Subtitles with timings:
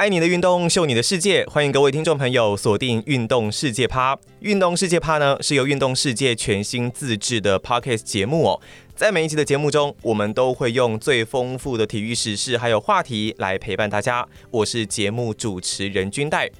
[0.00, 4.16] 爱你的运动，秀你的世界，欢迎各位听众朋友锁定《运动世界趴》。
[4.40, 8.58] 《运动世界趴》呢是由运动世界全新自制的 Podcast 节目哦。
[8.96, 14.26] 在每一期的节目中，我们都会用最丰富的体育时事还有话题来陪伴大家。
[14.50, 16.50] 我是节目主持人君代。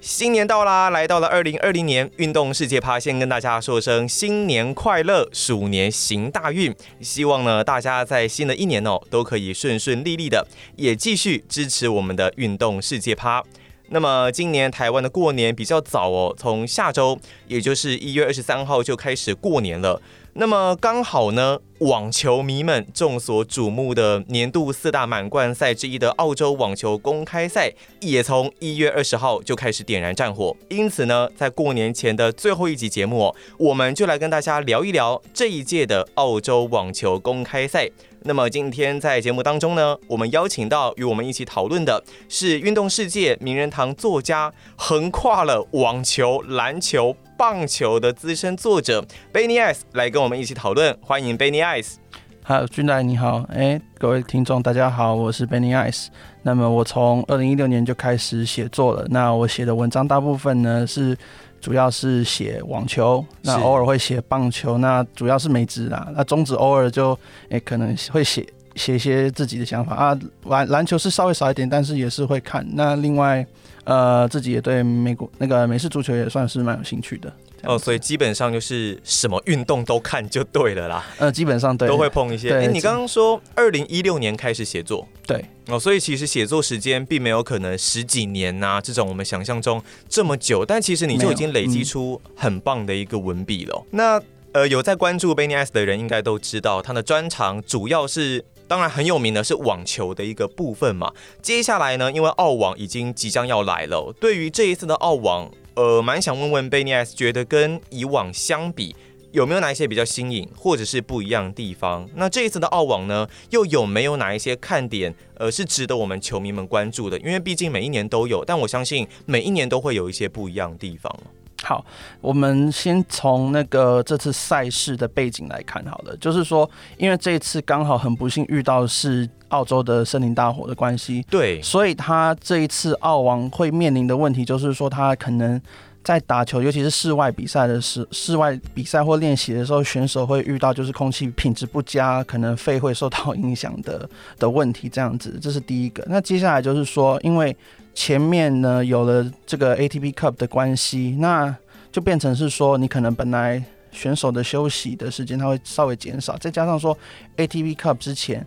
[0.00, 6.72] 新年到啦，来到了二零二零年，运动世界趴先跟大家说声新年快乐，鼠年行大运。
[7.00, 13.42] 希望呢，大家在新的一年哦，都可以顺顺利利的，也继续支持我们的运动世界趴。
[13.88, 20.00] 那么今年台湾的过年比较早哦，从下周，也就是一月二十三号就开始过年了。
[20.40, 30.56] 那么刚好呢，网球迷们众所瞩目的年度四大满贯赛之一的澳洲网球公开赛，也从一月二十号就开始点燃战火。
[30.68, 37.90] 因此呢，在过年前的最后一集节目，我们就来跟大家聊一聊这一届的澳洲网球公开赛。
[38.22, 47.16] 那么今天在节目当中呢，我们邀请到与我们一起讨论的是运动世界名人堂作家，横跨了网球、篮球。
[47.38, 49.00] 棒球的资深作者
[49.32, 51.94] Benny Ice 来跟我们一起讨论，欢迎 Benny Ice。
[52.42, 56.08] 好，君仔你好，哎，各位听众大家好，我是 Benny Ice。
[56.42, 61.16] 那么我从二零一六年就开始写作了，那我写的文章大部分呢是
[61.60, 67.16] 主要是写网球，那偶尔会写棒球，那主要是美职啦，那中职偶尔就
[67.50, 68.44] 哎可能会写
[68.74, 72.66] 写一些自己的想法啊，篮篮球是稍微少一点，但是也是会看。
[72.72, 73.46] 那另外。
[73.88, 77.32] 呃，自己也对美国那个美式足球也算是蛮有兴趣的
[77.62, 81.06] 哦，所以基本上就是什么运动都看就对了啦。
[81.16, 82.52] 呃，基本上对，都会碰一些。
[82.52, 93.86] 哎、欸，你刚刚说二零一六年开始写作，对哦，所以其实写作时间并没有可能十几年呐、啊，这种我们想象中这么久，但其实你就已经累积出很棒的一个文笔了。
[93.86, 98.44] 嗯、那呃，有在关注 Benny Ice 的人应该都知道，他的专长主要是。
[98.68, 101.12] 当然很有名的是网球的一个部分嘛。
[101.42, 108.94] 接下来呢，因为澳网已经即将要来了，对于这一次的澳网，呃，蛮想问问 benny 觉得跟以往相比，
[109.32, 112.08] 有没有哪一些比较新颖或者是不一样的地方？
[112.14, 117.18] 那这一次的澳网呢，又有没有哪一些看点，呃，是值得我们球迷们关注的？
[117.20, 121.14] 因为毕竟每一年都有，但我相信每一年都会有一些不一样的地方。
[121.62, 121.84] 好，
[122.20, 135.60] 我们先从那个这次赛事的背景来看好了，就是说，因为这一次刚好很不幸遇到是澳洲的森林大火的关系，对，所以他这一次澳网会面临的问题就是说，他可能
[136.04, 144.08] 在打球，尤其是室外比赛的时，室外比赛或练习的时候，选手会遇到就是空气品质不佳，可能肺会受到影响的
[144.38, 146.02] 的问题，这样子，这是第一个。
[146.08, 147.54] 那接下来就是说，因为
[147.94, 151.54] 前面呢，有了这个 ATP Cup 的关系，那
[151.92, 156.96] 就变成是说，你可能本来选手的休息的时间他会稍微减少，再加上说
[157.36, 158.46] ATP Cup 之前，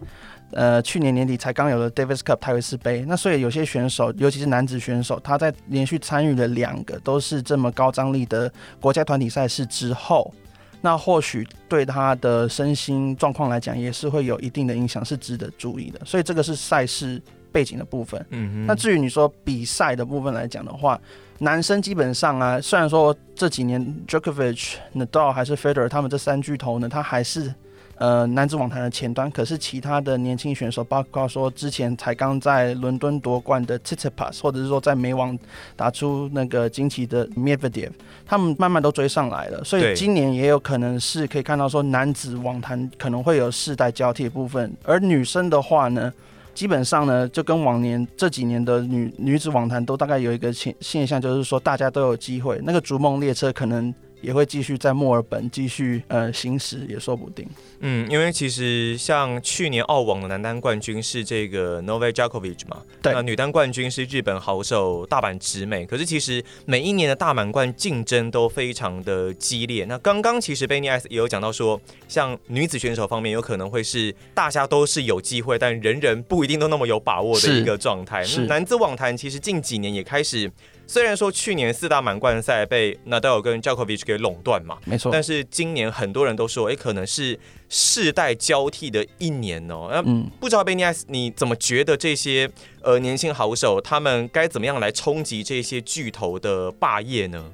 [0.53, 10.33] 呃，去年年底才刚有了 Davis Cup 泰维斯杯，那所以有些选手，尤其是男子选手，他在连续参与了两个都是这么高张力的国家团体赛事之后，
[10.81, 15.99] 那或许对他的身心状况来讲也是会有一定的影响，是值得注意的。
[16.05, 17.21] 所以这个是赛事。
[17.53, 20.97] 背景的部分，嗯哼，那至于你说比赛的部分来讲的话，
[21.39, 27.53] 男生基本上啊，虽然说这几年 Djokovic、Nadal 还是 Federer 他们这三巨头呢，他还是
[28.01, 35.37] 呃男子网坛的前端，可是其他的年轻选手，包括说之前才刚在伦敦夺冠的 Tsitsipas，或者是说在美网
[35.75, 37.91] 打出那个惊奇的 Medvedev，
[38.25, 46.11] 他们慢慢都追上来了，所以今年也有可能是可以看到说男子网坛可能会有世代交替的部分，而女生的话呢，
[46.55, 53.93] 基本上呢，就跟往年这几年的女女子网坛都大概有一个现现象，就是说大家都有机会，那个逐梦列车可能。
[54.21, 57.47] 也会继续在墨尔本继续呃行驶也说不定。
[57.79, 65.85] 嗯，因为其实像去年澳网的男单冠军是这个 Novak Djokovic 嘛，对，那女单冠军是日本好手大阪直美。
[65.85, 69.85] 可是其实每一年的大满贯竞争都非常的激烈。
[69.85, 78.23] 那刚刚其实 Benny Ice 也有讲到说，像女子选手方面有可能会是大家都是有机会，但人人不一定都那么有把握的一个状态。
[78.23, 78.45] 是。
[78.45, 80.51] 男子网坛其实近几年也开始。
[80.91, 87.39] 虽然说去年四大满贯赛被 Nadal 跟 Djokovic 给垄断嘛，没错，但是今年很多人都说，哎，可能是
[87.69, 89.87] 世代交替的一年哦。
[89.89, 90.01] 那
[90.41, 92.51] 不知道 Benny 你怎么觉得这些
[92.81, 97.53] 呃年轻好手他们该怎么样来冲击这些巨头的霸业呢？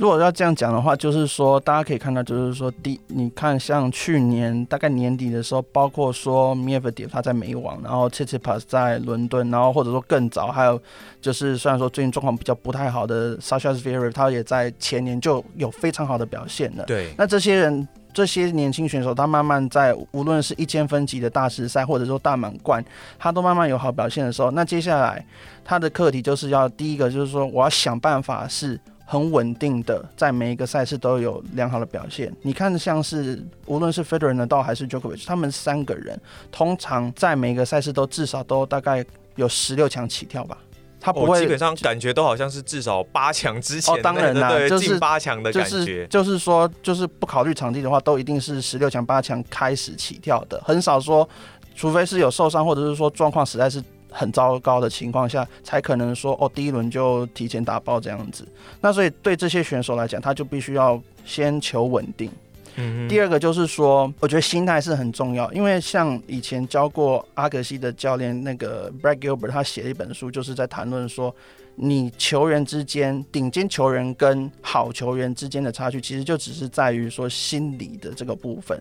[0.00, 10.80] 如果要这样讲的话，就是说大家可以看到，就是说第你看像去年大概年底的时候，包括说 Medvedev 他在美网，然后 c h i c h i p a s 在伦敦，然后或者说更早，还有
[11.20, 16.84] 就是虽然说最近状况比较不太好的 Sasha Zverev 他也在前年就有非常好的表现了。
[16.86, 22.82] 对，那这些人这些年轻选手，他慢慢在无论是一千分级的大师赛，或者说大满贯，
[23.18, 25.22] 他都慢慢有好表现的时候，那接下来
[25.62, 28.80] 他的课题就是要第一个就是说，我要想办法是
[29.10, 32.32] 很稳定的，在每一个赛事都有良好的表现。
[32.42, 36.16] 你看，像是无论是 Federer 呢，到还是 Djokovic，他们三个人
[36.52, 39.04] 通常在每个赛事都至少都大概
[39.34, 40.56] 有十六强起跳吧。
[41.00, 43.92] 他不会、哦，基本上感觉都好像是至少八强之前。
[43.92, 45.68] 哦，当然啦，就是八强的感觉。
[45.68, 51.28] 就是就是说，就是不考虑场地的话，都一定是十六强、八强开始起跳的，很少说，
[51.74, 58.46] 除非是有受伤或者是说状况实在是很糟糕的情况下，才可能说哦，第一轮就提前打爆这样子。
[58.80, 62.30] 那所以对这些选手来讲，他就必须要先求稳定。
[62.76, 71.34] 嗯第二个就是说，我觉得心态是很重要，因为像以前教过阿格西的教练那个 Brad Gilbert，他写了一本书，就是在谈论说，
[71.74, 78.80] 你球员之间，顶尖球员跟好球员之间的差距，其实就只是在于说心理的这个部分。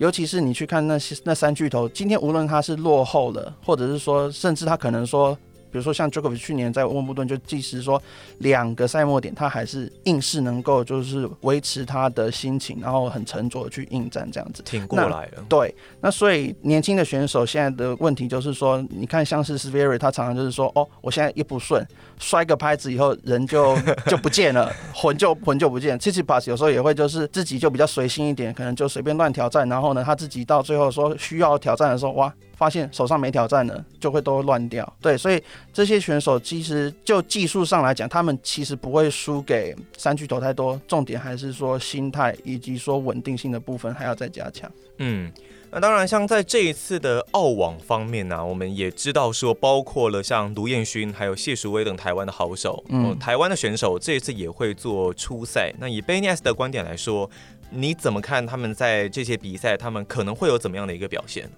[0.00, 5.36] 尤其是你去看那些那三巨头，今天无论他是落后了，或者是说，甚至他可能说。
[5.70, 8.00] 比如说像 Djokovic 去年在温布顿，就即使说
[8.38, 15.44] 两个赛末点，他还是硬是能够就是维持他的心情，然后很沉着去应战这样子，挺过来了。
[15.48, 21.86] 对，那所以年轻的选手现在的问题就是说，你看像是 Zverev 他常常就是说，哦，我现在一不顺，
[22.18, 23.76] 摔个拍子以后人就
[24.06, 25.98] 就不见了， 魂就魂就不见。
[25.98, 32.32] Tsitsipas 有时候也会就是自己就比较随心一点，可能就随便乱挑战，然后呢他自己到最后说需要挑战的时候，哇。
[32.60, 34.86] 发现手上没挑战了，就会都乱掉。
[35.00, 35.42] 对，所以
[35.72, 40.78] 这些选手其实就技术上来讲，他们其实不会输给三巨头太多。
[40.86, 44.70] 重点还是说心态以及说稳定性的部分还要再加强。
[44.98, 45.32] 嗯，
[45.70, 55.72] 那当然，像在这一次的澳网方面呢、啊，我们也知道说，包括了像卢彦勋还有谢淑薇等台湾的好手，嗯，台湾的选手这一次也会做初赛。
[55.78, 57.30] 那以 Benitez 的观点来说，
[57.70, 61.48] 你怎么看他们在这些比赛，他们可能会有怎么样的一个表现？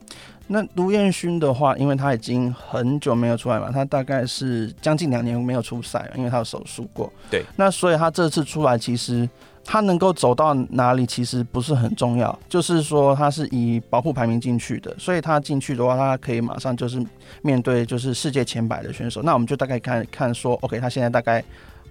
[0.49, 7.11] 那卢彦勋的话，因为他已经很久没有出来嘛，他大概是将近两年没有出赛了，因为他有手术过。
[7.31, 7.44] 对。
[7.56, 9.26] 那所以他这次出来，其实
[9.64, 12.37] 他能够走到哪里，其实不是很重要。
[12.49, 17.03] 就是说他是以保护排名进去的，所以他进去的话，他可以马上就是
[17.41, 19.23] 面对就是世界前百的选手。
[19.23, 21.43] 那我们就大概看看说，OK，他现在大概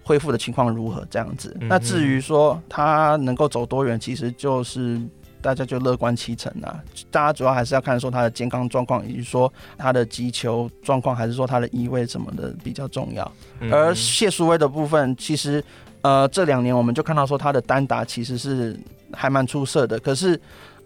[0.03, 1.55] 恢复的情况如何这样子。
[1.61, 5.01] 嗯、那至于说他能够走多远，其实就是。
[5.43, 6.79] 大家就乐观其成啊！
[7.09, 13.31] 大家主要还是要看说他的健康状况，以及说他的击球状况，还是说他的移位什么的比较重要。
[13.71, 15.63] 而谢淑薇的部分，其实
[16.01, 18.79] 呃这两年我们就看到说他的单打其实是
[19.13, 20.39] 还蛮出色的，可是。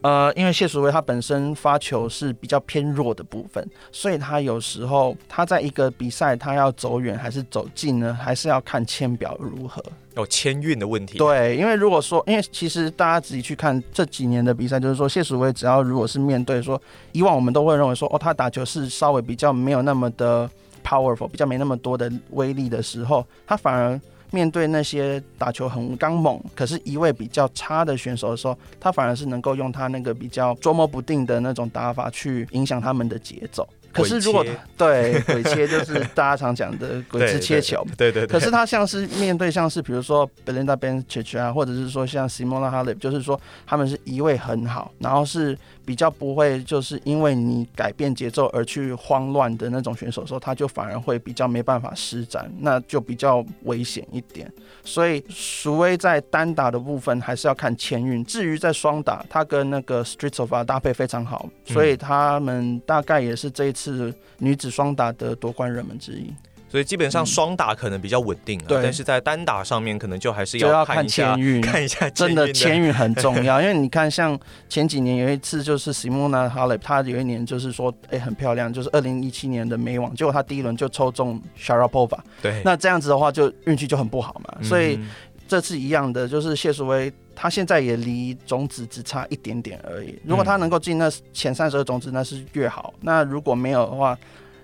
[0.06, 8.13] 呃，因为谢淑薇她本身发球是比较偏弱的部分，所以她有时候她在一个比赛，她要走远还是走近呢？
[8.13, 9.84] 还是要看签表如何？
[10.16, 11.18] 有签运的问题。
[11.18, 16.80] 对，因为如果说，因为其实大家自己去看这几年的比赛，就是说谢淑薇只要如果是面对说，
[17.12, 20.48] 以往我们都会认为说，哦，她打球是稍微比较没有那么的
[20.84, 24.00] powerful，比较没那么多的威力的时候，她反而。
[24.36, 33.66] 面对那些打球很刚猛，可是移位比较差的选手的时候，他反而是能够用他那个比较捉摸不定的那种打法去影响他们的节奏。
[33.95, 34.45] 可是如果
[34.77, 38.27] 对鬼切就是大家常讲的 鬼之切球，对对。
[38.27, 54.51] 可是他像是面对像是比如说 Belinda Bencic 啊，或者是说像 Simona Halep，就是说他们是一位很好，然后是比较不会就是因为你改变节奏而去慌乱的那种选手的时候，他就反而会比较没办法施展，那就比较危险一点。
[54.84, 63.85] 所以苏威在单打的部分还是要看签运，至于在双打，他跟那个 Strycova 搭配非常好，所以他们大概也是这一次。
[63.94, 66.34] 是女子双打的夺冠热门之一，
[66.70, 68.80] 所以基本上双打可能比较稳定，啊，嗯。
[68.84, 73.60] 但是在单打上面，可能就还是要看签运，看一下， 真的签运很重要。
[73.62, 74.38] 因为你看，像
[74.68, 82.62] 前几年有一次，就是 Simona Halep，她有一年就是说，哎、欸，很漂亮，就是二零一七年的美网，结果她第一轮就抽中 Sharapova，对。
[82.65, 84.58] 那这样子的话，就运气就很不好嘛。
[84.62, 85.00] 所以
[85.48, 90.18] 这次一样的，就是谢淑薇，她现在也离种子只差一点点而已。
[90.25, 92.94] 如果她能够进那前三十二种子，那是越好。
[93.02, 94.18] 那如果没有的话，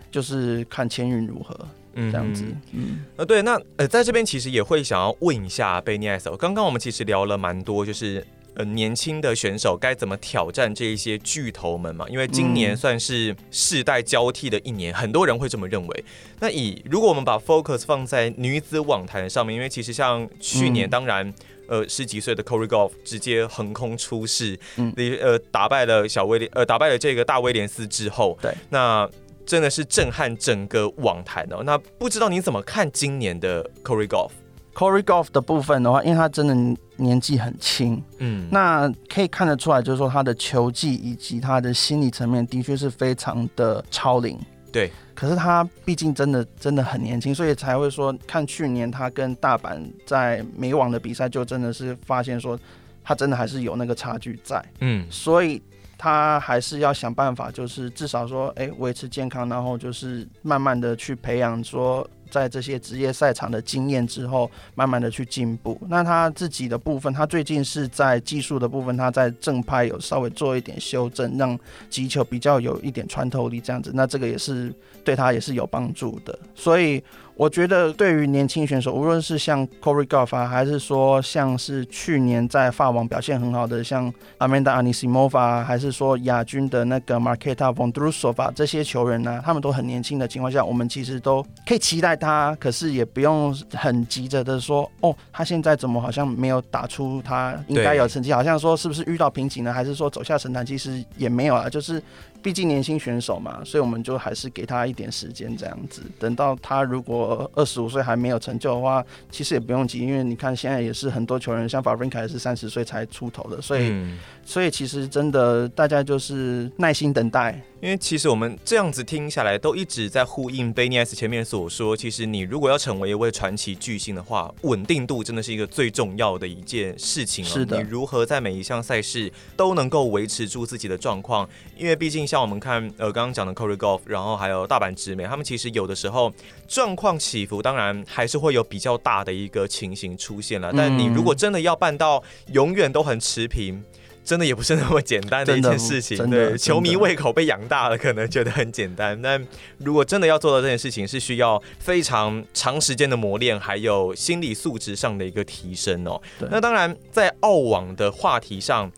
[0.10, 1.56] 就是看签运如何，
[1.96, 2.46] 这样子。
[2.72, 6.30] 嗯，呃，对，那呃，在这边其实也会想要问一下贝尼埃斯。
[6.38, 8.26] 刚刚我们其实聊了蛮多，就是。
[8.54, 12.06] 呃，年轻的选手该怎么挑战这一些巨头们嘛？
[12.10, 16.04] 因为今年算是世代交替的一年，嗯，很多人会这么认为。
[16.40, 21.26] 那以如果我们把 focus 放在女子网坛上面，因为其实像去年，当然，
[21.70, 29.10] 嗯，呃，十几岁的 Cory Gauff 直接横空出世，嗯，呃，打败了小威廉，呃，打败了这个大威廉斯之后，对，那
[29.46, 31.64] 真的是震撼整个网坛哦。
[31.64, 34.32] 那不知道你怎么看今年的 Cory Gauff？
[34.74, 44.40] Corey Golf 的部分的话，因为他真的年纪很轻，嗯，那可以看得出来，就是说他的球技以及他的心理层面的确是非常的超龄。
[44.72, 52.58] 对，可是他毕竟真的真的很年轻，所以才会说看去年他跟大阪在美网的比赛，就真的是发现说
[53.04, 54.64] 他真的还是有那个差距在。
[54.80, 55.62] 嗯，所以
[55.98, 62.10] 他还是要想办法，就是至少说，哎，维持健康，然后就是慢慢的去培养说。
[62.32, 65.80] 在这些职业赛场的经验之后，慢慢的去进步。
[65.88, 71.60] 那他自己的部分，他最近是在技术的部分，他在正拍有稍微做一点修正，让
[71.90, 73.92] 击球比较有一点穿透力，这样子。
[73.94, 74.74] 那这个也是
[75.04, 76.40] 对他也是有帮助的。
[76.56, 77.04] 所以。
[77.42, 102.00] 我觉得对于年轻选手，无论是像 Corey Goff 啊，还是说像是去年在法网表现很好的像 Amanda Anisimova，还是说亚军的那个 Marketa Vondrousova 这些球员呢、啊，他们都很年轻的情况下，我们其实都可以期待他，可是也不用很急着的说，哦，他现在怎么好像没有打出他应该有成绩，好像说是不是遇到瓶颈了，还是说走下神坛，其实也没有啊，就是。
[102.42, 106.02] 毕竟年轻选手嘛，所以我们就还是给他一点时间这样子。
[106.20, 117.62] 等到他如果二十五岁还没有成就的话，其实也不用急，因为你看现在也是很多球员，像 Wawrinka 也是三十岁才出头的，所以、嗯、所以其实真的大家就是耐心等待。
[117.82, 127.44] 因为其实我们这样子听下来，都一直在呼应 Benias 前面所说，其实你如果要成为一位传奇巨星的话，稳定度真的是一个最重要的一件事情。
[127.44, 131.50] 是的，你如何在每一项赛事都能够维持住自己的状况？
[131.76, 136.32] 因为毕竟像我们看呃刚刚讲的 Corey Golf，然后还有大阪直美，他们其实有的时候
[136.66, 140.72] 状况起伏，当然还是会有比较大的一个情形出现了。
[140.72, 142.24] 但你如果真的要办到
[142.54, 143.84] 永远都很持平。
[144.24, 149.48] 真的也不是那么简单的一件事情，对，球迷胃口被养大了，可能觉得很简单，但
[149.80, 156.22] 如果真的要做到这件事情，是需要非常长时间的磨练，还有心理素质上的一个提升哦。
[156.52, 158.90] 那当然，在澳网的话题上，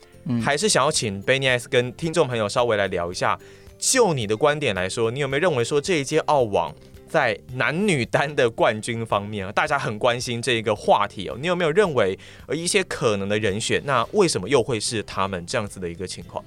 [0.42, 3.38] 还是想要请 Benny S 跟听众朋友稍微来聊一下，
[3.78, 6.74] 就你的观点来说，你有没有认为说这一届澳网？
[7.06, 11.36] 在男女单的冠军方面啊，大家很关心这一个话题哦。
[11.40, 13.80] 你有没有认为呃一些可能的人选？
[13.84, 16.44] 那为什么又会是他们这样子的一个情况？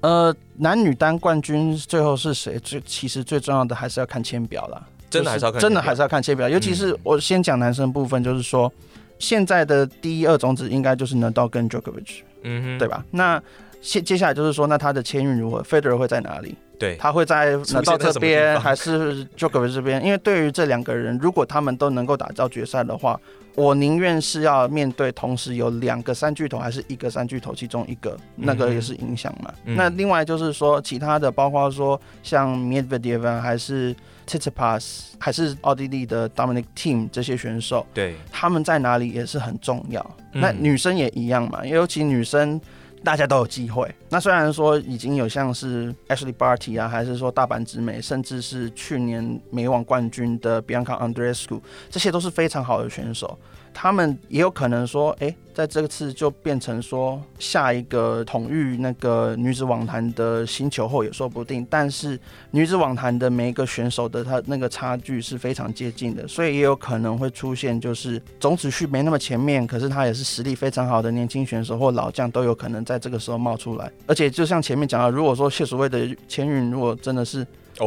[0.00, 2.58] 呃，男女单冠军最后是谁？
[2.60, 6.48] 最其实最重要的还是要看签表啦，真的还是要看，真的还是要看签表。
[6.48, 13.04] 尤其是我先讲男生部分，就是说、嗯、现在的第一二种子应该就是 Nadal 跟 Djokovic，嗯哼，对吧？
[13.10, 13.42] 那
[13.80, 16.56] 接接下来就是说，那他的签运如何？Federer 会在哪里？
[16.78, 20.04] 对，他会在拿到这边还是 Djokovic 这边？
[20.04, 23.18] 因为对于这两个人，如果他们都能够打到决赛的话，
[23.54, 29.52] 我宁愿是要面对同时有两个三巨头，还是一个三巨头其中一个，那个也是影响嘛。
[29.64, 33.94] 嗯、那另外就是说，其他的包括说像 Medvedev 还是
[34.38, 40.16] Tsitsipas 还是奥地利的 Dominic Team 这些选手，对，他们在哪里也是很重要。
[40.32, 42.60] 那女生也一样嘛，尤其女生。
[43.04, 43.92] 大家都有机会。
[44.08, 51.60] 那虽然说已经有像是 Ashley Barty 啊，还是说大阪直美，甚至是去年美网冠军的 Bianca Andreescu，
[51.90, 53.36] 这些都是非常好的选手。
[53.74, 61.66] 他们也有可能说，哎、在这次就变成说下一个统御那个女子网坛的星球后也说不定。
[61.68, 62.18] 但是
[62.50, 73.90] 女子网坛的每一个选手的他那个差距是非常接近的，所以也有可能会出现就是总子序没那么前面，可是他也是实力非常好的年轻选手或老将都有可能在这个时候冒出来。
[74.06, 77.46] 而且就像前面讲的，如果说谢淑薇的签运如果真的是。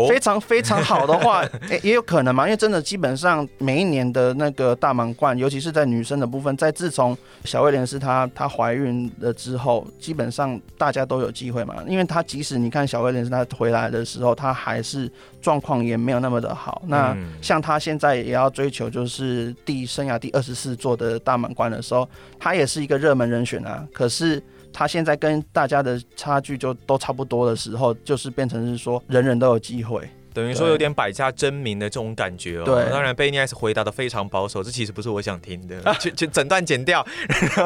[0.10, 15.10] 非常非常好的话， 欸，也有可能嘛，因为真的基本上每一年的那个大满贯，尤其是在女生的部分，在自从小威廉斯她她怀孕了之后，基本上大家都有机会嘛，因为她即使你看小威廉斯她回来的时候，她还是
[15.42, 16.82] 状况也没有那么的好。
[16.88, 22.08] 那像她现在也要追求就是第生涯第二十四座的大满贯的时候，
[22.40, 23.88] 她也是一个热门人选啊。
[23.94, 24.42] 可是。
[24.78, 30.02] 他现在跟大家的差距就都差不多的时候，就是变成是说人人都有机会，
[30.34, 32.66] 等于说有点百家争鸣的这种感觉哦。
[32.66, 37.08] 对，当然，Benias 回答的非常保守，这其实不是我想听的， 就就整段剪掉。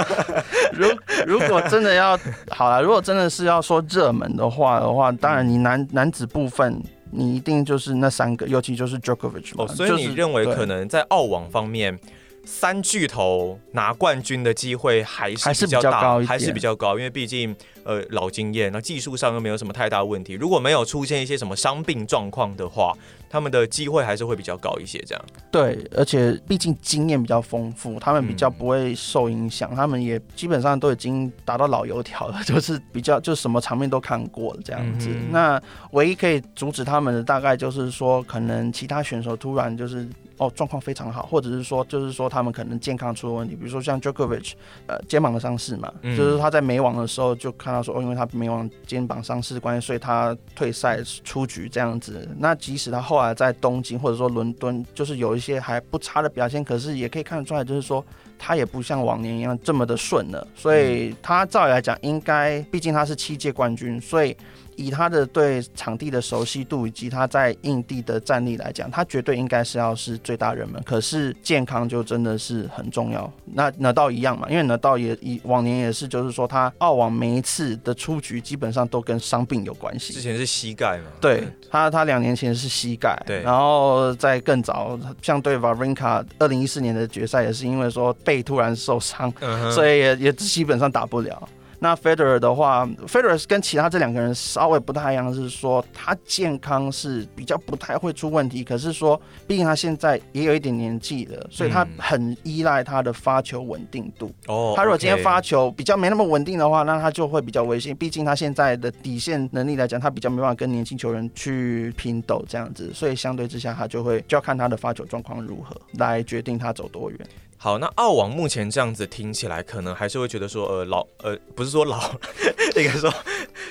[0.71, 0.87] 如
[1.25, 2.15] 如果真的要
[2.51, 11.97] 好了，如果真的是要说热门的话的话，当然你男男子部分你一定就是那三个，尤其就是 Djokovic 哦，所以你认为可能在澳网方面。
[12.45, 20.33] 三巨头拿冠军的机会还是比较大，还是比较高，因为毕竟呃老经验，那技术上又没有什么太大问题。
[20.33, 22.93] 如果没有出现一些什么伤病状况的话，
[23.29, 24.99] 他们的机会还是会比较高一些。
[25.05, 35.09] 这样对，而且毕竟经验比较丰富，他们比较不会受影响，嗯、他们也基本上都已经达到老油条了， 就是比较就什么场面都看过了这样子。
[35.11, 40.07] 嗯、那唯一可以阻止他们的，大概就是说可能其他选手突然就是。
[40.39, 44.53] 哦状况非常好，或者是说就是说他们可能健康出了问题，比如说像 Djokovic，
[44.87, 52.27] 呃肩膀的伤势嘛，嗯、就是他在美网的时候就看到说哦，因为他美网肩膀伤势关系，所以他退赛出局这样子。
[52.39, 58.03] 那即使他后来在东京或者说伦敦，就是有一些还不差的表现，可是也可以看得出来，就是说
[58.37, 60.47] 他也不像往年一样这么的顺了。
[60.55, 64.35] 所以他照理来讲，应该毕竟他是七届冠军，所以。
[64.79, 70.81] 以他的对场地的熟悉度以及他在硬地的战力来讲，他绝对应该是要是最大热门。
[70.85, 73.29] 可是健康就真的是很重要。
[73.43, 80.13] 那纳豆一样嘛，因为纳豆也以往年也是，就是说他澳网每一次的出局基本上都跟伤病有关系。
[80.13, 81.03] 之前是膝盖嘛？
[81.19, 91.49] 对，他他两年前是膝盖，对，然后在更早像对 Wawrinka 二零一四年的决赛也是因为说背突然受伤，嗯、所以也也基本上打不了。
[91.79, 104.29] 那 Federer 的话，Federer 跟其他这两个人稍微不太一样，是说他健康是比较不太会出问题，可是说毕竟他现在也有一点年纪了，所以他很依赖他的发球稳定度。
[104.47, 107.95] 哦，他如果今天发球比较没那么稳定的话，那他就会比较危险。
[107.95, 117.19] 毕竟他现在的底线能力来讲，他比较没办法跟年轻球员去拼斗这样子，所以相对之下，他就会就要看他的发球状况如何来决定他走多远。
[117.61, 122.09] 好，那澳网目前这样子听起来，可能还是会觉得说，呃，老，呃，不是说老，
[122.77, 123.13] 应该说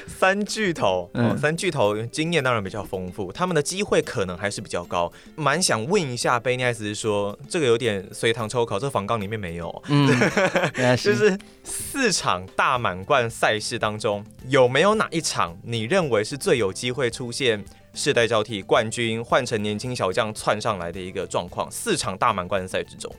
[0.06, 5.10] 三巨头，嗯，三巨头经验当然比较丰富，他们的机会可能还是比较高。
[5.36, 10.06] 蛮想问一下贝尼艾斯，是说这个有点随堂抽考，这个访纲里面没有，嗯，
[11.02, 17.64] 就是四场大满贯赛事当中，有没有哪一场你认为是最有机会出现
[17.94, 21.66] 世代交替冠军换成年轻小将窜上来的一个状况？
[21.70, 23.10] 四场大满贯赛之中。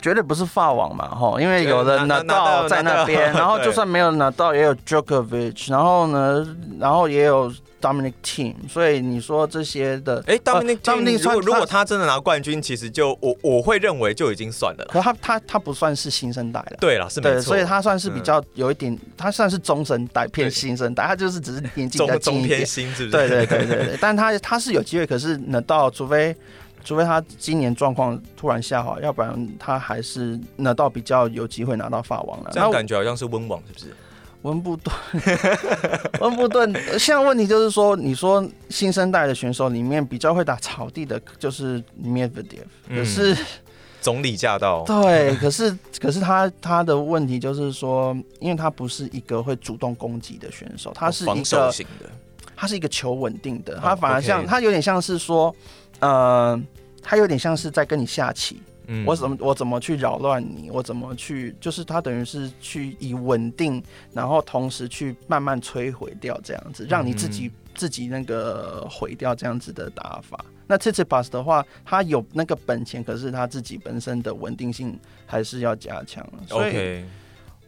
[0.00, 14.84] 绝对不是法网嘛，吼，因为有人拿到在那边， 然后就算没有拿到，也有 Djokovic，然后呢，然后也有 Dominic Thiem，所以你说这些的，哎，Dominic Thiem，如果如果他真的拿冠军，其实就我我会认为就已经算了。
[14.90, 23.10] 可他他他不算是新生代了，对了，是没错，所以他算是比较有一点，他算是中生代偏新生代，他就是只是年纪比较轻一点，是不是？
[23.10, 26.34] 对对对对对，但他他是有机会，可是拿到除非。
[26.84, 32.50] 除非他今年状况突然下滑，要不然他还是拿到比较有机会拿到法王了。
[32.52, 33.96] 这样感觉好像是温网，是不是？
[34.42, 34.90] 温布顿，
[36.18, 36.72] 温布顿。
[36.98, 43.46] 现在问题就是说，你说新生代的选手里面比较会打草地的，就是 Medvedev，可是、嗯、
[44.00, 44.82] 总理驾到。
[44.84, 52.08] 对， 可是可是他他的问题就是说，因为他不是一个会主动攻击的选手，他是一个防守型的，
[52.56, 55.54] 他是一个求稳定的，他反而像、哦 okay、他有点像是说。
[56.00, 56.60] 呃，
[57.02, 63.82] 他有点像是在跟你下棋，嗯，我怎么我怎么去扰乱你，我怎么去，就是他等于是去以稳定，
[64.12, 70.44] 然后同时去慢慢摧毁掉这样子，让你自己、嗯、自己那个毁掉这样子的打法。
[70.66, 76.26] 那 Tsitsipas 的话，他有那个本钱，可是他自己本身的稳定性还是要加强。
[76.46, 77.02] 所以，Okay.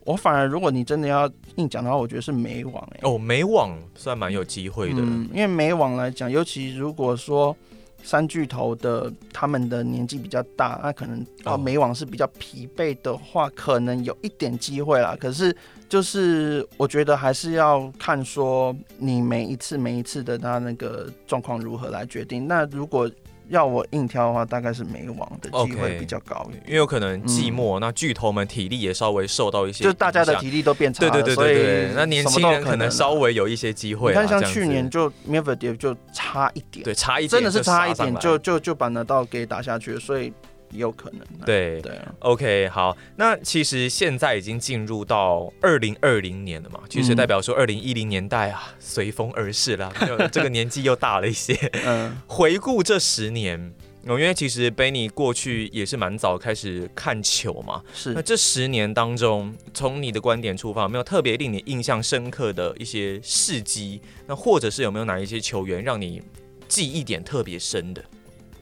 [0.04, 7.54] 我反而如果你真的要硬讲的话，我觉得是美网哎、欸，哦，美网算蛮有机会的，嗯，因为美网来讲，尤其如果说。
[8.02, 15.16] 三巨头的他们的年纪比较大，那可能啊美网是比较疲惫的话，哦、可能有一点机会啦。
[15.18, 15.56] 可是
[15.88, 22.48] 就是我觉得还是要看说你每一次每一次的他那个状况如何来决定。
[22.48, 23.10] 那如果
[23.48, 34.10] 要我硬挑的话，大概是美网的机会比较高一点，因为有可能季末、嗯、那巨头们体力也稍微受到一些，就大家的体力都变差了，对对对对对，那年轻人可能稍微有一些机会。
[34.12, 40.32] 你看像去年就 Medvedev 就差一点，对，差一点真的是差一点就就就把那道给打下去，所以。
[40.72, 49.92] 有可能，对对啊，OK，好，那其实现在已经进入到二零二零年了嘛，其实代表说二零一零年代啊，随风而逝了，
[50.32, 51.54] 这个年纪又大了一些。
[51.84, 53.72] 嗯，回顾这十年，
[54.04, 58.14] 因为其实 Benny 过去也是蛮早开始看球嘛，是。
[58.14, 64.00] 那这十年当中，从你的观点出发，有没有特别令你印象深刻的一些事迹？
[64.26, 66.22] 那或者是有没有哪一些球员让你
[66.66, 68.02] 记忆点特别深的？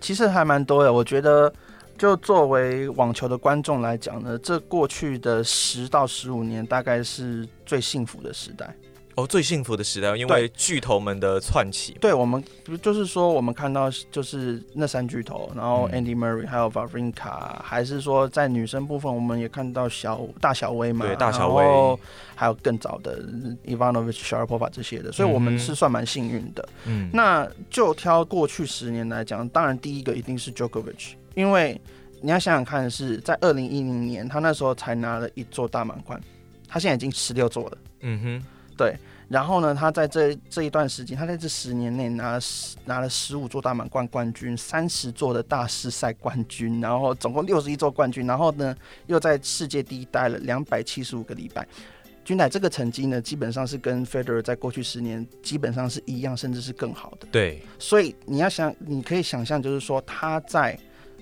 [0.00, 1.52] 其实还蛮多的，我觉得。
[2.00, 8.74] 就作为网球的观众来讲呢，这过去的十到十五年大概是最幸福的时代。
[9.16, 11.96] 哦，最幸福的时代，因为巨头们的窜起。
[12.00, 12.42] 对我们，
[12.80, 21.98] 就是说我们看到就是那三巨头，然后 Andy Murray，还有 Vavrinka，还是说在女生部分，我们也看到小大小威嘛，对大小威，
[22.34, 23.22] 还有更早的
[23.66, 26.68] Ivanovic、Sharapova 这些的，所以我们是算蛮幸运的。
[26.86, 31.12] 嗯，那就挑过去十年来讲，当然第一个一定是 Djokovic。
[31.34, 31.80] 因为
[32.20, 36.20] 你要想想看，是在二零一零年，他那时候才拿了一座大满贯，
[36.68, 37.78] 他现在已经十六座了。
[38.00, 38.46] 嗯哼，
[38.80, 38.96] 对。
[39.28, 42.40] 然后呢，他在这这一段时间，他在这十年内拿了
[42.84, 48.26] 拿了十五座大满贯冠军，三十座的大师赛冠军，然后总共六十一座冠军。
[48.26, 48.74] 然后呢，
[49.06, 51.64] 又在世界第一待了两百七十五个礼拜。
[52.24, 57.28] 君乃这个成绩呢，基本上是跟 Federer 在过去十年基本上是一样，甚至是更好的。
[57.30, 60.76] 对，所以你要想，你可以想象，就是说他在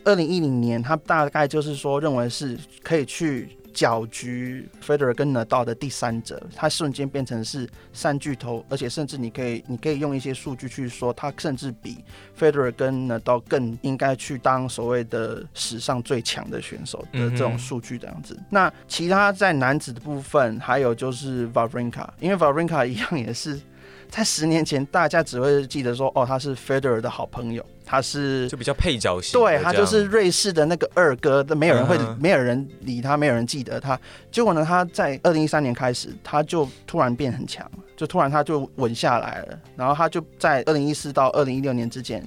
[0.05, 3.51] 二零一零年，他大概就是说认为是可以去。
[3.79, 12.03] 搅局 Federer 跟 Nadal 的第三者，他瞬间变成是三巨头，而且甚至你可以，你可以用一些数据去说，他甚至比
[12.37, 18.37] Federer 跟 Nadal 更应该去当所谓的史上最强的选手的这种数据这样子。
[18.51, 23.61] 那其他在男子的部分，还有就是 Wawrinka，因为 Wawrinka 一样也是。
[24.11, 33.99] 在十年前，大家只会记得说，哦，他是 Federer 的好朋友，他是就比较配角型，对，他就是瑞士的那个二哥，都没有人会，没有人理他，没有人记得他。
[34.31, 42.23] 结果呢，他在二零一三年开始，他就突然变很强，就突然他就稳下来了，然后他就在二零一四到二零一六年之间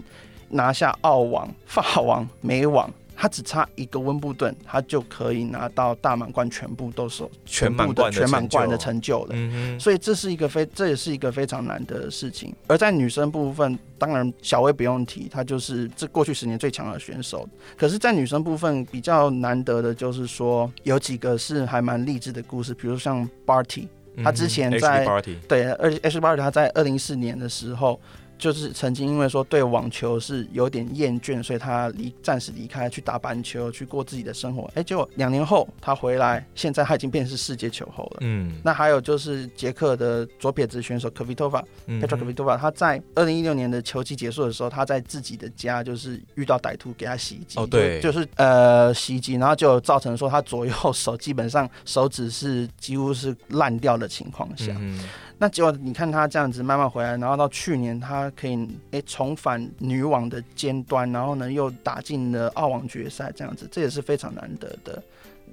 [0.50, 2.92] 拿下澳网、法网、美网。
[3.22, 9.30] 他只差一个温布顿，他就可以拿到大满贯，全部都是全部的全满贯的成就了。
[9.34, 12.52] 嗯，所以这是一个非，这也是一个非常难的事情。
[12.66, 17.48] 而在女生部分，当然小威不用提，她就是这过去十年最强的选手。
[17.78, 23.88] 可是，在女生部分比较难得的就是说，有几个是还蛮励志的故事，比如像 Barty，
[24.24, 28.02] 他之前在、嗯、对，而且 Ashley Barty 他在二零一四年的时候。
[28.42, 34.68] 就是曾经因为说对网球是有点厌倦，所以他离暂时离开去打板球，去过自己的生活。
[34.74, 38.18] 哎，结果两年后他回来，现在他已经变成是世界球后了。
[38.22, 47.60] 嗯，那还有就是捷克的左撇子选手 Kvitova，Petra、嗯、Kvitova，他在二零一六年的球季结束的时候，他在自己的家就是遇到歹徒给他袭击。
[47.60, 54.76] 哦，对，就，就是呃袭击，然后就造成说他左右手基本上手指是几乎是烂掉的情况下。
[54.80, 55.00] 嗯
[55.42, 65.02] 那结果你看他这样子慢慢回来，然后到去年他可以诶、重返女网的尖端，然后呢又打进了澳网决赛，这样子这也是非常难得的。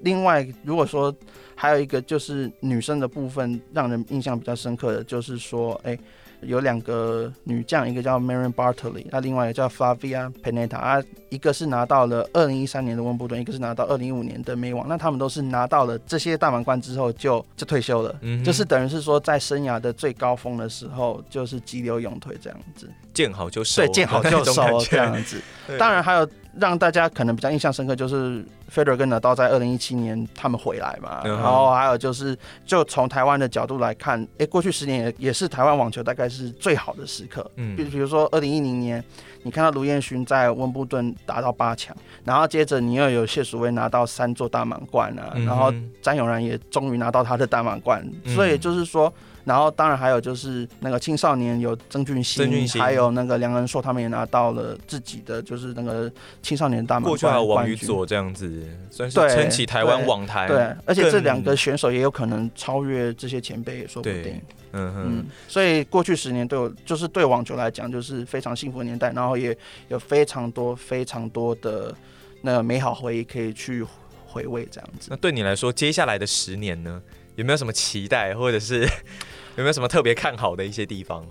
[0.02, 1.12] 另外，如果说
[1.54, 5.98] 还有一个就是女生的部分，让人印象比较深刻的就是说，诶、
[6.42, 25.42] 有两个女将，一个叫 Marion Bartley，那另外一个叫 Flavia Pennetta 啊，一个是拿到了二零一三年的温布顿，一个是拿到二零一五年的美网，那他们都是拿到了这些大满贯之后就就退休了，嗯，就是等于是说在生涯的最高峰的时候就是急流勇退这样子，见好就收，对，见好就收这样子，
[25.76, 26.28] 当然还有。
[26.58, 39.04] 让大家可能比较印象深刻，就是 Federer 跟 Nadal 在二零一七年他们回来嘛，然后还有就是，就从台湾的角度来看，哎，过去十年也也是台湾网球大概是最好的时刻，嗯，比比如说二零一零年，
[39.44, 48.04] 你看到卢彦勋在温布顿打到八强，然后接着你又有谢淑薇拿到三座大满贯啊，然后詹永然也终于拿到他的大满贯，
[48.34, 49.12] 所以就是说。
[49.48, 57.10] 然后当然还有就是那个青少年有曾俊欣，还有那个梁恩硕，他们也拿到了自己的就是那个青少年大满贯。
[57.10, 60.46] 过去还有王宇佐这样子，算是撑起台湾网坛。
[60.46, 64.40] 对，而且这两个选手也有可能超越这些前辈，也说不定。
[64.72, 65.26] 嗯嗯。
[65.48, 69.56] 所以过去十年对我就是对网球来讲就是非常幸福的年代，然后也
[69.88, 71.94] 有非常多非常多的
[72.42, 73.82] 那个美好回忆可以去
[74.26, 75.08] 回味这样子。
[75.10, 77.00] 那对你来说，接下来的十年呢，
[77.38, 78.80] 有没有什么期待，或者是？
[79.56, 81.26] 有没有什么特别看好的一些地方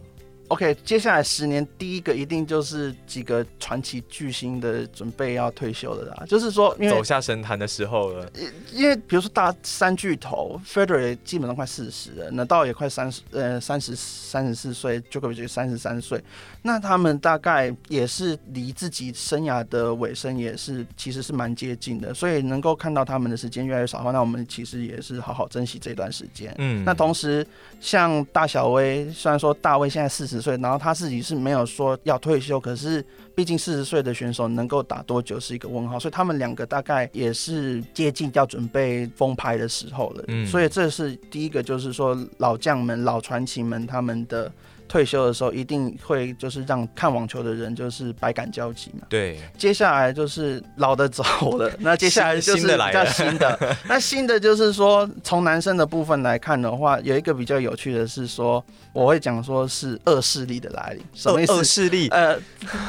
[0.50, 8.26] ？OK，接下来十年第一个一定就是几个传奇巨星的准备要退休的啦，就是说因为走下神坛的时候了。
[8.72, 16.24] 因为比如说大三巨头，Federer 基本上快四十了，Nadal 也快三十，呃，三十三十四岁，Djokovic 三十三岁，
[16.62, 26.56] 那他们大概也是离自己生涯的尾声也是其实是蛮接近的，所以能够看到他们的时间越来越少的话，那我们其实也是好好珍惜这段时间。
[26.58, 27.46] 嗯，那同时
[27.82, 30.37] 像大小威，虽然说大威现在四十。
[30.41, 33.04] 岁，然后他自己是没有说要退休，可是
[33.38, 40.23] 毕竟四十岁的选手能够打多久是一个问号，所以他们两个大概也是接近要准备封牌的时候了。
[40.30, 44.52] 嗯，所以这是第一个，就是说老将们、老传奇们他们的。
[44.89, 49.06] 退休的时候一定会就是让看网球的人就是百感交集嘛。
[49.10, 51.21] 对，接下来就是老的走
[51.58, 53.60] 了，那 接下来就是比较新的。
[53.86, 61.04] 那新的就是说，从男生的部分来看的话，有一个比较有趣的是说，我会讲说是恶势力的来临。
[61.13, 61.52] 什么意思？
[61.52, 62.08] 恶势力？
[62.08, 62.39] 呃，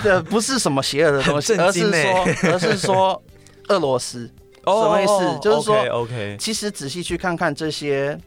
[0.05, 3.23] 呃，不是什么邪恶的东西，而是说， 而是说
[3.69, 4.31] 俄罗斯。
[4.65, 5.39] 什么意思？
[5.41, 8.19] 就是说，OK，其实仔细去看看这些。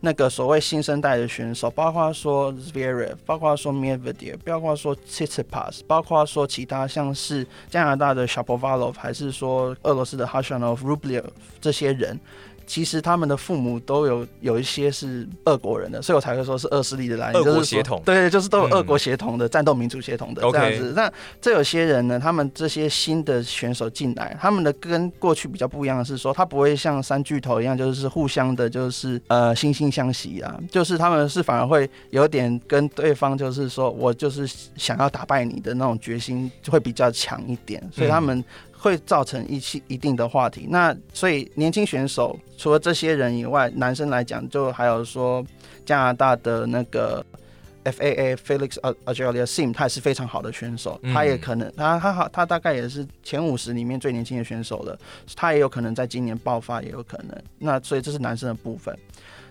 [0.00, 11.24] 那个所谓新生代的选手，包括说 Zverev，包括说 Medvedev，包括说 Tsitsipas，包括说其他像是加拿大的 Shapovalov，还是说俄罗斯的 Khachanov、Rublev
[11.60, 12.16] 这些人，
[12.68, 20.92] 其实他们的父母都有有一些是俄国人的，所以我才会说是俄势力的来源，俄国血统，对，就是都有俄国血统的、嗯、战斗民族血统的这样子。
[20.94, 38.44] 那这有些人呢，他们这些新的选手进来，他们的跟过去比较不一样的是说，他不会像三巨头一样，就是互相的，就是呃惺惺相惜啊，就是他们是反而会有点跟对方就是说我就是想要打败你的那种决心就会比较强一点，所以他们。
[38.78, 45.44] 会造成一些一定的话题，那所以年轻选手除了这些人以外，男生来讲就还有说
[45.84, 47.24] 加拿大的那个
[47.84, 54.98] FAA Felix Auger-Aliassime，他也是非常好的选手，他也可能他他好他大概也是前五十里面最年轻的选手了，
[55.34, 57.36] 他也有可能在今年爆发，也有可能。
[57.58, 58.96] 那所以这是男生的部分。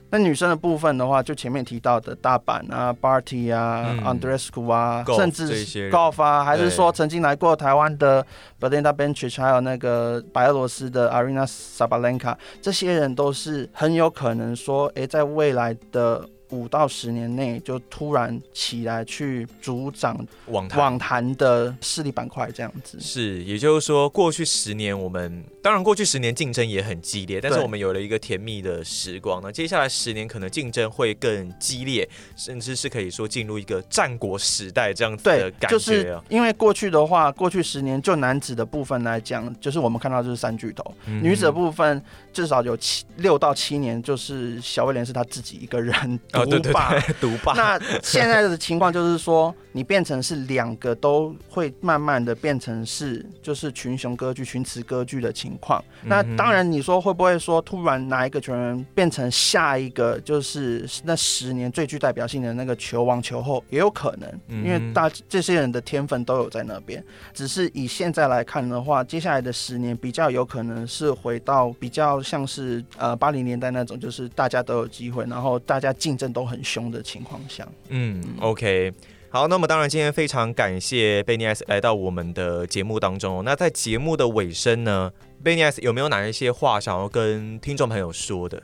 [0.09, 8.25] 那女生的部分的话，就前面提到的大阪啊、Barty 啊、嗯、Andreescu 啊，甚至 Gauff 啊，还是说曾经来过台湾的
[8.59, 16.27] Belinda Bencic，还有那个白俄罗斯的 Arina Sabalenka，这些人都是很有可能说，哎、欸，在未来的。
[16.49, 29.51] 五到十年内就突然起来去主掌网网坛的势力板块，这样子是，也就是说，过去十年我们当然过去十年竞争也很激烈，但是我们有了一个甜蜜的时光那。
[29.51, 35.69] 接下来十年可能竞争会更激烈，甚至是可以说进入一个战国时代这样子的感觉。
[35.69, 46.19] 就是因为过去的话，过去十年就男子的部分来讲，就是我们看到就是三巨头，嗯、女子的部分至少有七六到七年，就是小威廉是他自己一个人。
[46.37, 47.53] 哦，对对对， 独霸。
[47.53, 55.83] 那现在的情况就是说，你变成是两个都会慢慢的变成是就是群雄割据、群雌割据的情况。
[56.03, 64.29] 那当然，你说会不会说突然哪一个球员变成下一个就是那十年最具代表性的那个球王球后也有可能，
[64.63, 67.03] 因为大这些人的天分都有在那边。
[67.33, 78.93] 只是以现在来看的话，接下来的十年比较有可能是回到比较像是呃八零年代那种，就是大家都有机会，然后大家竞争都很凶的情况下，嗯，OK，
[79.29, 83.43] 好，那么当然今天非常感谢贝尼亚斯来到我们的节目当中。
[83.43, 85.11] 那在节目的尾声呢，
[85.43, 88.61] 贝尼亚斯有没有哪一些话想要跟听众朋友说的？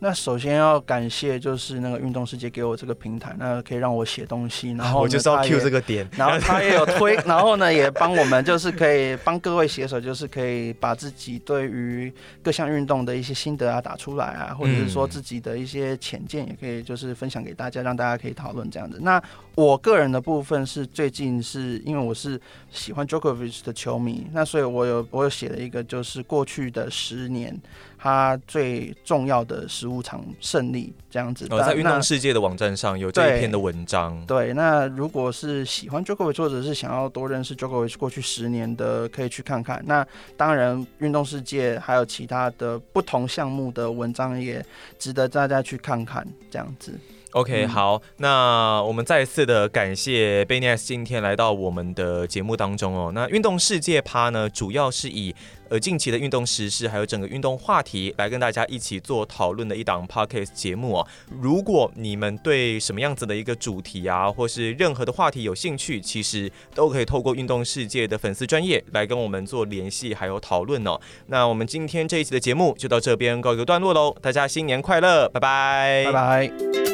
[0.00, 18.98] 那首先要感谢就是那个运动世界给我这个平台，那可以让我写东西，然后 我就是要 cue 这个点，然后 他也有推，然后呢也帮我们就是可以帮各位写手，就是可以把自己对于各项运动的一些心得啊打出来啊，或者是说自己的一些浅见也可以就是分享给大家，让大家可以讨论这样子。
[19.02, 19.20] 那
[19.56, 27.60] 我个人的部分是最近是因为我是喜欢 Djokovic 的球迷，那所以我有我有写了一个就是过去的十年。
[27.98, 34.24] 他最重要的十五场胜利这样子，哦，在运动世界的网站上有这一篇的文章。
[34.26, 39.82] 对，对，那如果是喜欢 Djokovic 或者是想要多认识 Djokovic 过去十年的，可以去看看。
[39.84, 40.06] 那
[40.36, 44.64] 当然，运动世界还有其他的不同项目的文章也
[44.98, 46.98] 值得大家去看看，这样子。
[47.32, 53.12] OK，好，那我们再次的感谢 Benias 今天来到我们的节目当中哦。
[53.14, 55.34] 那运动世界趴呢，主要是以
[55.68, 61.06] 呃近期的运动时事，还有整个运动话题来跟大家一起做讨论的一档 Podcast 节目哦。
[61.28, 70.98] 如果你们对什么样子的一个主题啊，或是任何的话题有兴趣，其实都可以透过运动世界的粉丝专业来跟我们做联系，还有讨论哦。
[71.26, 76.87] 那我们今天这一期的节目就到这边告一个段落喽，大家新年快乐，拜拜，拜拜。